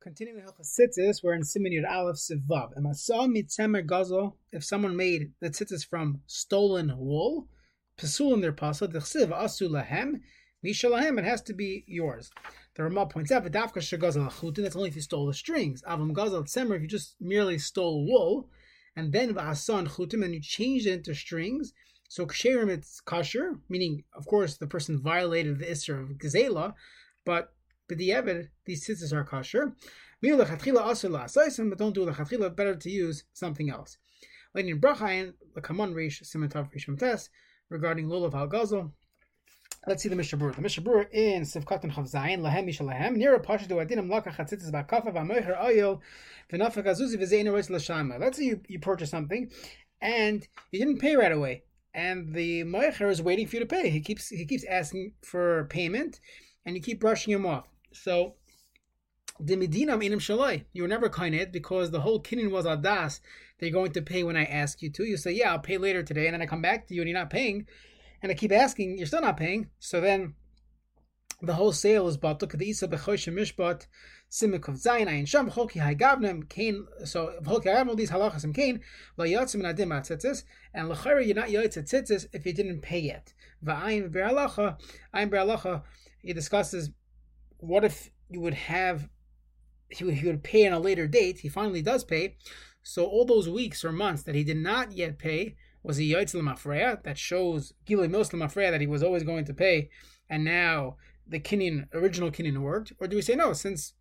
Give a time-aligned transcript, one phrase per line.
[0.00, 2.70] Continuing Hilchas Tzitzis, we're in Siman Yud Aleph Sivav.
[2.76, 2.86] And
[4.52, 7.48] if someone made the tzitzis from stolen wool,
[8.00, 10.20] in their pasal, dechsiv asu lahem,
[10.64, 12.30] mishalahem, it has to be yours.
[12.76, 15.82] The Ramah points out, v'davka shegazel achutin, that's only if you stole the strings.
[15.82, 18.50] Avam gazel tzemer, if you just merely stole wool,
[18.94, 21.72] and then v'asan chutim, and you changed it into strings,
[22.08, 26.74] so ksherim it's kosher, meaning, of course, the person violated the isser of gazela,
[27.26, 27.52] but
[27.88, 29.74] but the evid, these tzitzis are kosher.
[30.20, 33.98] But don't do lechatchila, better to use something else.
[34.54, 37.28] Like in Brachayin, the Kaman Rish, Simatav Rish Tes,
[37.68, 38.92] regarding Lulav Al Gazel.
[39.86, 40.56] Let's see the Mishnah Berurah.
[40.56, 44.08] The Mishnah Berurah in Sivkat and Chav Zayin, Lahem Mishalahem, near a Pasha do Adinim
[44.08, 46.00] Laka Chatzitzis Bakafa Vamoicher Oyel,
[46.52, 48.18] V'nafak Azuzi V'zein Roitz Lashama.
[48.18, 49.50] Let's say you, you purchase something
[50.00, 51.62] and you didn't pay right away.
[51.94, 53.88] And the Moicher is waiting for you to pay.
[53.88, 56.20] He keeps he keeps asking for payment
[56.66, 57.66] and you keep brushing him off.
[57.92, 58.34] So
[59.40, 63.20] the Medina Minim Shalai, you were never kained because the whole kinyan was adas.
[63.58, 65.04] They're going to pay when I ask you to.
[65.04, 67.08] You say, Yeah, I'll pay later today, and then I come back to you and
[67.08, 67.66] you're not paying,
[68.22, 69.68] and I keep asking, you're still not paying.
[69.78, 70.34] So then
[71.40, 73.86] the whole sale is batuk the isa bechosh mishpat
[74.28, 78.80] simik of zayin ayin sham choki haygavnem kain so choki haygavnem these halachas and kain
[79.16, 80.42] lo yotzim nadim atzitzis
[80.74, 84.78] and lechayra you're not yotz atzitzis if you didn't pay yet va'ayin be'alacha
[85.14, 85.82] ayin be'alacha
[86.22, 86.90] he discusses
[87.58, 89.08] what if you would have
[89.90, 91.38] he would, he would pay on a later date.
[91.40, 92.36] He finally does pay.
[92.82, 96.34] So all those weeks or months that he did not yet pay was a Yaitz
[96.34, 99.90] Mafreya that shows Gilei Mos Mafreya that he was always going to pay,
[100.28, 102.92] and now the Kinyan original Kinyan worked?
[102.98, 103.94] Or do we say no, since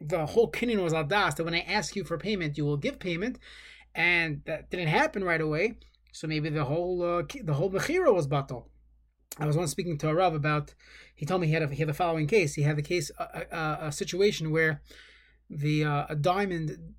[0.00, 2.98] the whole Kinyan was Adas, that when I ask you for payment, you will give
[2.98, 3.38] payment,
[3.94, 5.78] and that didn't happen right away,
[6.12, 8.66] so maybe the whole uh, the whole Mechira was batal.
[9.38, 10.74] I was once speaking to a Rav about.
[11.14, 12.54] He told me he had a, he had the following case.
[12.54, 14.82] He had the case a, a, a situation where
[15.48, 16.94] the uh, a diamond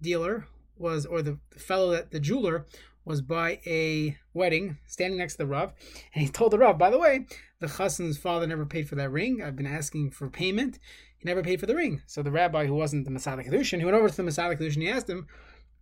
[0.00, 0.46] dealer
[0.76, 2.66] was, or the fellow that the jeweler
[3.04, 5.72] was by a wedding, standing next to the Rav,
[6.14, 7.26] and he told the Rav, by the way,
[7.60, 9.42] the chassan's father never paid for that ring.
[9.42, 10.78] I've been asking for payment.
[11.18, 12.02] He never paid for the ring.
[12.06, 14.82] So the rabbi, who wasn't the Masada Kedushin, he went over to the Masada Kedushin,
[14.82, 15.26] he asked him,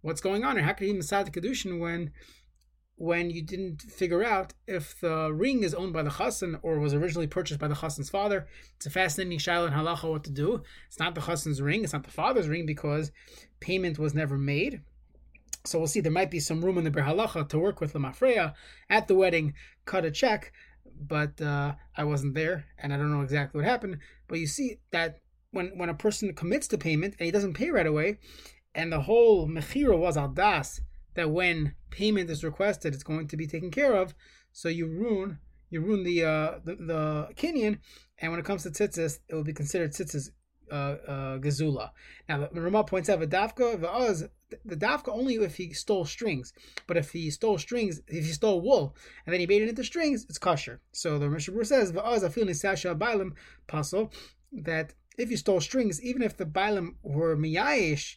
[0.00, 2.12] what's going on, and how could he Masada Kedushin when
[2.96, 6.94] when you didn't figure out if the ring is owned by the chassan or was
[6.94, 8.46] originally purchased by the chassan's father.
[8.76, 10.62] It's a fascinating shaila in halacha what to do.
[10.86, 13.10] It's not the chassan's ring, it's not the father's ring because
[13.60, 14.82] payment was never made.
[15.64, 16.00] So we'll see.
[16.00, 18.54] There might be some room in the berhalacha to work with lamafreya
[18.90, 19.54] at the wedding,
[19.84, 20.52] cut a check,
[21.00, 23.98] but uh, I wasn't there and I don't know exactly what happened.
[24.28, 25.20] But you see that
[25.52, 28.18] when when a person commits to payment and he doesn't pay right away,
[28.74, 30.80] and the whole mechira was al das
[31.14, 34.14] that when payment is requested, it's going to be taken care of.
[34.52, 35.38] So you ruin
[35.70, 37.78] you ruin the uh, the, the kinyan,
[38.18, 40.30] and when it comes to tzitzis, it will be considered tzitzis
[40.70, 41.90] uh, uh, gazula.
[42.28, 44.30] Now the Ramah points out the dafka the
[44.64, 46.52] the dafka only if he stole strings,
[46.86, 48.94] but if he stole strings, if he stole wool
[49.24, 50.80] and then he made it into strings, it's kosher.
[50.92, 53.32] So the Mishnah says the va'az afil nisasha bailam
[53.66, 54.12] pasul
[54.52, 58.16] that if you stole strings, even if the bailam were miyayish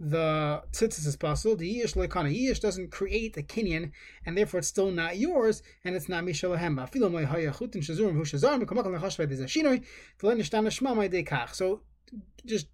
[0.00, 1.56] the tzitzis is possible.
[1.56, 3.92] The yish lekana yish doesn't create a kinyan,
[4.26, 6.76] and therefore it's still not yours, and it's not mishalahem.
[6.76, 9.84] Afilo moy hayachutin shazurim hu shazarim kamakal nechashvei dezashinoi
[10.20, 11.54] v'len nishtana shma may dekach.
[11.54, 11.82] So,
[12.44, 12.66] just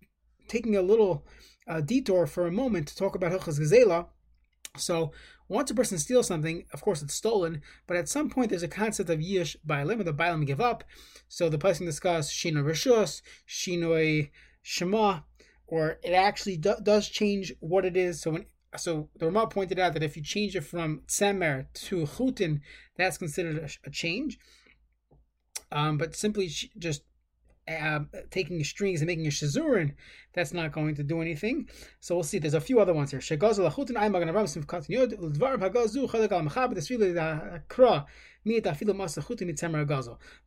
[0.48, 1.26] taking a little
[1.68, 4.06] uh, detour for a moment to talk about hilchas gezela.
[4.76, 5.12] So,
[5.48, 8.68] once a person steals something, of course it's stolen, but at some point there's a
[8.68, 10.84] concept of yish bailim, or the bailim give up.
[11.28, 14.30] So the person discuss shinoi rishus, shinoi
[14.62, 15.20] shema,
[15.70, 18.20] or it actually do, does change what it is.
[18.20, 22.06] So when so the Ramah pointed out that if you change it from tzemer to
[22.06, 22.60] chutin,
[22.96, 24.38] that's considered a, a change.
[25.72, 27.02] Um, but simply just
[28.30, 29.94] taking strings and making a shazurin,
[30.32, 31.68] that's not going to do anything.
[32.00, 32.38] So we'll see.
[32.38, 33.20] There's a few other ones here.
[33.20, 33.36] The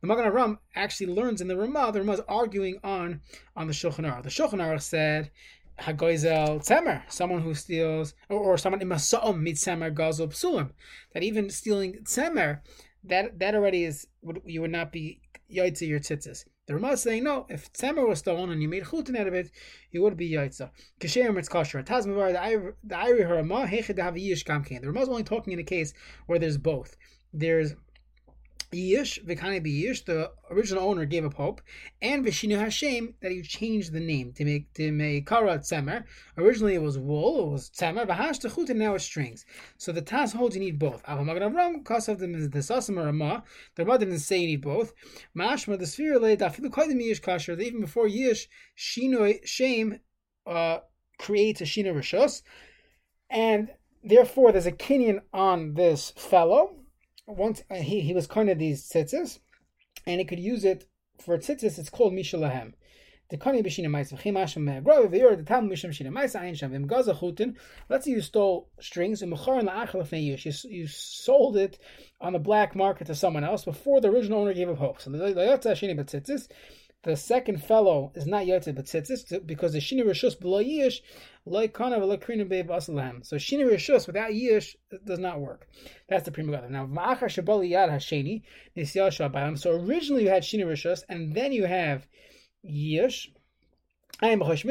[0.02, 1.92] Magen Ram actually learns in the Ramah.
[1.92, 3.20] The Ramah is arguing on
[3.56, 4.22] on the Shulchan Aruch.
[4.22, 5.30] The Shulchan Aruch said.
[5.76, 10.70] Hagoizel Tzemer, someone who steals, or, or someone in Masa'om Mitzemer Gazel Psulim,
[11.12, 12.60] that even stealing Tzemer,
[13.02, 14.06] that that already is,
[14.44, 15.20] you would not be
[15.52, 16.44] Yaitza your tzitzis.
[16.66, 19.34] The Ramah is saying, no, if Tzemer was stolen and you made chutin out of
[19.34, 19.50] it,
[19.92, 20.70] it would be Yaitza.
[20.98, 21.82] Kashem it's kosher.
[21.82, 24.80] Tazmavar, the Iri Ramah, Heched have Yish Kamkein.
[24.80, 25.92] The Ramah is only talking in a case
[26.26, 26.96] where there's both.
[27.34, 27.74] There's
[28.74, 31.62] Yish, Vikani Yish, the original owner gave up hope,
[32.02, 36.04] and Vishinu Hashem that he changed the name to make to make Kara Tzemer.
[36.36, 39.44] Originally it was wool, it was Tzemer, Vahash Techut, and now it's strings.
[39.78, 41.02] So the Taz holds you need both.
[41.04, 44.92] Avamagan Avram, because of the Sasim or the Ramah didn't say you need both.
[45.36, 48.46] Mashma, the sphere laid Dafilu Kaidim Yish Kasher, even before Yish,
[48.76, 50.00] Shinu Shem
[50.46, 50.78] uh,
[51.18, 52.42] creates a Shinu Rishos,
[53.30, 53.70] and
[54.02, 56.83] therefore there's a Kenyan on this fellow
[57.26, 59.38] once uh, he, he was kind of these tzitzis,
[60.06, 60.88] and he could use it
[61.18, 61.78] for tzitzis.
[61.78, 62.72] It's called mishalahem.
[63.30, 63.52] Let's say
[68.10, 69.38] you stole strings and you
[70.64, 71.78] you sold it
[72.20, 75.00] on the black market to someone else before the original owner gave up hope.
[75.00, 75.10] So
[77.04, 81.00] the b'tzitzis second fellow is not Yotzei but Tzitzis because the Shini Rishus below Yish,
[81.44, 83.24] like Kana V'Lakrina Be'V Asalam.
[83.24, 84.74] So Shini Rishus without Yish
[85.04, 85.68] does not work.
[86.08, 86.70] That's the prima gata.
[86.70, 88.42] Now Ma'achar Shabali Yad Hasheni
[88.76, 89.58] Nisyal Shabayim.
[89.58, 92.06] So originally you had Shini Rishus and then you have
[92.66, 93.28] Yish.
[94.22, 94.64] I am B'Chosh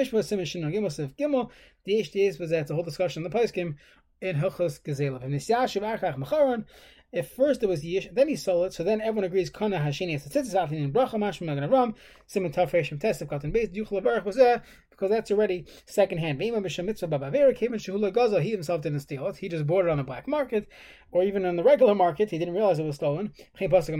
[1.16, 1.50] Gimel.
[1.86, 3.76] The Diz was at the whole discussion in the Paiskim
[4.24, 6.66] in Hilchos Gezelav.
[7.12, 10.16] If first it was Yish, then he sold it, so then everyone agrees Kana Hashini
[10.16, 11.94] after in Bracha Mashma Magan Ram,
[12.26, 16.40] Simon Tafreshim Tesef Katan Beis, Yuchel Avarach was there, because that's already second hand.
[16.40, 19.68] Vema B'Shem Mitzvah Babavera came in Shehula Gaza, he himself didn't steal it, he just
[19.68, 20.68] bought it on the black market,
[21.12, 23.32] or even on the regular market, he didn't realize it was stolen.
[23.62, 24.00] Not to make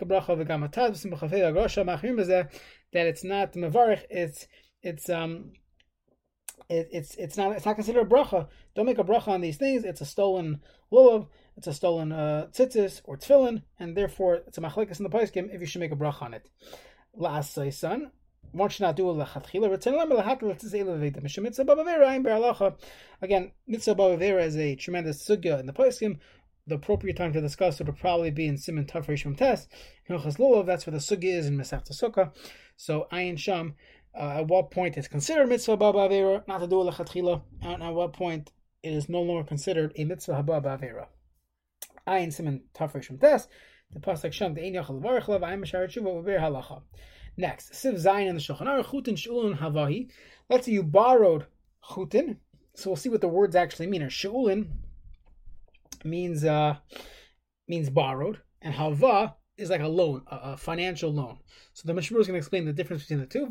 [0.00, 2.16] a bracha V'Gamatad B'Sim B'Chafei Agrosha Machrim
[2.94, 4.46] that it's not Mavarich, it's,
[4.82, 5.52] it's, um,
[6.68, 8.48] it, it's it's not it's not considered a bracha.
[8.74, 9.84] Don't make a bracha on these things.
[9.84, 10.60] It's a stolen
[10.92, 15.10] lulav, it's a stolen uh, tzitzis or tefillin, and therefore it's a machlekes in the
[15.10, 16.48] paiskim if you should make a bracha on it.
[17.14, 18.10] Last say son.
[18.52, 19.72] One should not do a lechatchila.
[23.22, 26.18] Again, mitzvah bavavera is a tremendous sugya in the paiskim.
[26.66, 29.68] The appropriate time to discuss it would probably be in Simon Tafresh Test.
[30.08, 32.32] Hilchas Lulav, that's where the sugya is in Masechta Sukkah.
[32.76, 33.74] So Ayin Sham
[34.14, 37.94] uh, at what point it's considered mitzvah baba avera, not to do lechatchila, and at
[37.94, 38.52] what point
[38.82, 41.06] it is no longer considered a mitzvah baba avera.
[42.06, 43.46] Ayin siman tafresh from tes,
[43.92, 46.82] the pasuk sham the ein yachal varich lav ayim mashar tshuva uber halacha.
[47.36, 50.10] Next, siv zayin in the shulchan aruch chutin shulun havahi.
[50.48, 51.46] Let's say you borrowed
[51.84, 52.36] chutin,
[52.74, 54.02] so we'll see what the words actually mean.
[54.02, 54.68] Shulin
[56.04, 56.76] means uh
[57.68, 61.38] means borrowed, and hava is like a loan, a, a financial loan.
[61.74, 63.44] So the Mishnah is going to explain the difference between the two.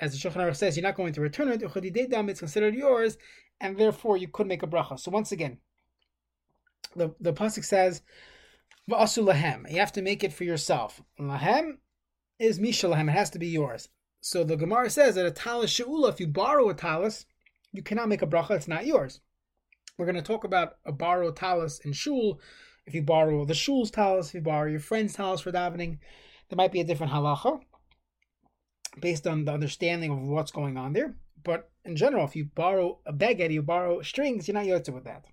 [0.00, 1.62] As the Shulchan Aruch says, you're not going to return it.
[1.62, 3.18] It's considered yours,
[3.60, 4.98] and therefore you could make a bracha.
[4.98, 5.58] So once again,
[6.94, 8.02] the the pasuk says,
[8.90, 11.02] "Va'asu lahem." You have to make it for yourself.
[11.18, 11.78] Lahem
[12.38, 13.08] is mishalahem.
[13.08, 13.88] It has to be yours.
[14.20, 17.26] So the Gemara says that a talis she'ula, if you borrow a talis,
[17.72, 18.52] you cannot make a bracha.
[18.52, 19.20] It's not yours.
[19.96, 22.40] We're going to talk about a borrowed talis in shul
[22.88, 25.98] if you borrow the shul's talis, if you borrow your friend's talis for davening,
[26.48, 27.60] there might be a different halacha
[28.98, 31.14] based on the understanding of what's going on there.
[31.44, 35.04] But in general, if you borrow a beged, you borrow strings, you're not yotze with
[35.04, 35.26] that.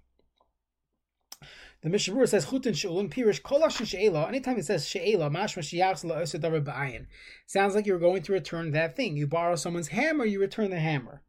[1.81, 4.27] The Mishabur says chutin she'ulin pirish kolashin she'ela.
[4.27, 7.05] Anytime it says she'ela, mashma sheyachs la'osedavar ba'ayin.
[7.47, 9.15] Sounds like you're going to return that thing.
[9.15, 11.21] You borrow someone's hammer, you return the hammer.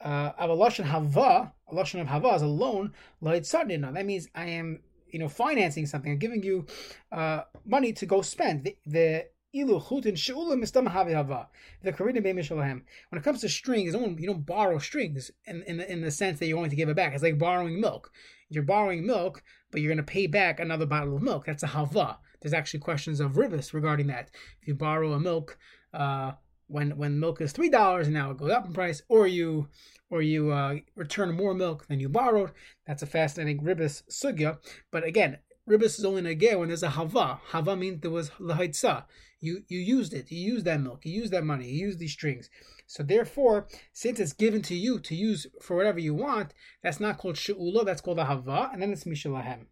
[0.00, 2.92] Uh, avaloshin hava, a lashon of hava is a loan.
[3.20, 4.80] That means I am
[5.14, 6.66] you know financing something and giving you
[7.12, 8.68] uh, money to go spend.
[8.84, 11.48] The, ilu chutin sheulim mistam hava.
[11.84, 12.82] The karidim be'mishalahem.
[13.08, 16.40] When it comes to strings, you don't, borrow strings in, in the, in the sense
[16.40, 17.14] that you're going to give it back.
[17.14, 18.10] It's like borrowing milk.
[18.50, 21.46] You're borrowing milk, but you're going to pay back another bottle of milk.
[21.46, 22.18] That's a hava.
[22.42, 24.30] There's actually questions of ribis regarding that.
[24.60, 25.56] If you borrow a milk.
[25.92, 26.32] Uh,
[26.66, 29.68] when when milk is three dollars and now it goes up in price, or you
[30.10, 32.52] or you uh, return more milk than you borrowed.
[32.86, 34.58] That's a fascinating ribis sugya.
[34.90, 37.40] But again, ribis is only negay when there's a hava.
[37.48, 39.04] Hava means there was lahaitza.
[39.40, 40.30] You you used it.
[40.30, 41.04] You used that milk.
[41.04, 41.68] You used that money.
[41.68, 42.48] You used these strings.
[42.86, 47.18] So therefore, since it's given to you to use for whatever you want, that's not
[47.18, 47.84] called she'ula.
[47.84, 49.66] That's called a hava, and then it's mishalahem.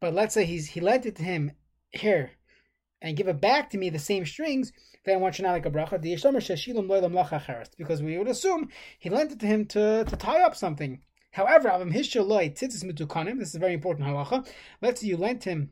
[0.00, 1.52] But let's say he's he lent it to him
[1.90, 2.32] here
[3.02, 4.72] and give it back to me the same strings,
[5.04, 6.00] then one should not like a bracha.
[7.76, 8.68] Because we would assume
[8.98, 11.00] he lent it to him to, to tie up something.
[11.32, 14.46] However, this is very important halacha.
[14.82, 15.70] Let's say you lent him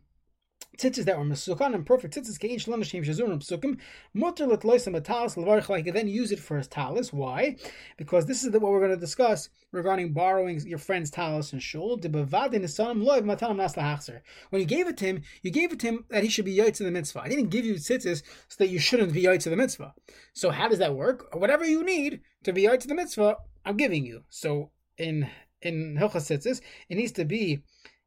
[0.79, 3.79] tzitzis that were mesukan and perfect tzitzis kein shalom shem shazurim psukim
[4.15, 7.13] mutter lit loisam talis levarich like then use it for his talis.
[7.13, 7.57] Why?
[7.97, 11.63] Because this is the, what we're going to discuss regarding borrowing your friend's talis and
[11.63, 11.99] shul.
[11.99, 12.13] When
[14.61, 16.81] you gave it to him, you gave it to him that he should be yaitz
[16.81, 17.23] in the mitzvah.
[17.23, 19.95] I didn't give you tzitzis so that you shouldn't be yaitz in the mitzvah.
[20.33, 21.35] So how does that work?
[21.35, 24.23] Whatever you need to be yaitz in the mitzvah, I'm giving you.
[24.31, 25.29] So in
[25.61, 27.63] in hilchas tzitzis, it needs to be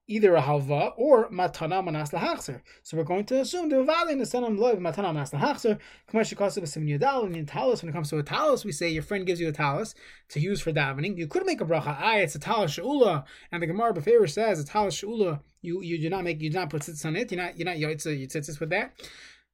[0.08, 2.62] either a halva or matana manas lahachzer.
[2.84, 5.80] So we're going to assume the valley in the son of loiv matana manas lahachzer.
[6.12, 7.82] Kamash shikasa b'sim yadal and talis.
[7.82, 9.96] When it comes to a talis, we say your friend gives you a talis
[10.30, 11.18] to use for davening.
[11.18, 11.96] You could make a bracha.
[12.00, 15.42] Ah, it's a talis sheula, and the Gemara Beferish says a talis sheula.
[15.62, 17.32] You you do not make you do not put tzitzis on it.
[17.32, 18.94] You're not you're not you tzitzis with that.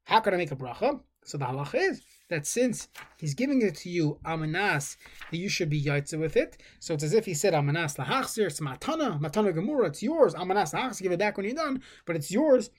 [0.05, 1.01] How could I make a bracha?
[1.27, 4.95] So the halacha is that since he's giving it to you amanas,
[5.29, 6.57] that you should be yaitza with it.
[6.79, 10.33] So it's as if he said amanas lahachzir, it's matana, matana gemura, it's yours.
[10.33, 12.69] Amanas lahachzir, give it back when you're done, but it's yours.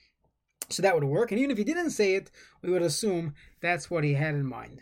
[0.69, 1.31] So that would work.
[1.31, 2.31] And even if he didn't say it,
[2.63, 4.81] we would assume that's what he had in mind.